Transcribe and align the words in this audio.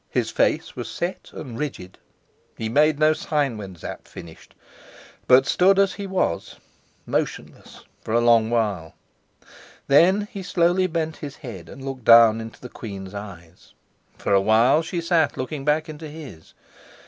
His 0.09 0.31
face 0.31 0.75
was 0.75 0.89
set 0.89 1.29
and 1.31 1.59
rigid. 1.59 1.99
He 2.57 2.69
made 2.69 2.97
no 2.97 3.13
sign 3.13 3.55
when 3.55 3.75
Sapt 3.75 4.07
finished, 4.07 4.55
but 5.27 5.45
stood 5.45 5.77
as 5.77 5.93
he 5.93 6.07
was, 6.07 6.55
motionless, 7.05 7.83
for 8.01 8.11
a 8.15 8.19
long 8.19 8.49
while. 8.49 8.95
Then 9.85 10.27
he 10.31 10.41
slowly 10.41 10.87
bent 10.87 11.17
his 11.17 11.35
head 11.35 11.69
and 11.69 11.85
looked 11.85 12.03
down 12.05 12.41
into 12.41 12.59
the 12.59 12.67
queen's 12.67 13.13
eyes. 13.13 13.73
For 14.17 14.33
a 14.33 14.41
while 14.41 14.81
she 14.81 15.01
sat 15.01 15.37
looking 15.37 15.65
back 15.65 15.87
into 15.87 16.07
his. 16.07 16.55